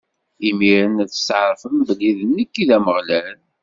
[0.49, 3.37] Imiren ad testɛeṛfem belli d nekk i d Ameɣlal.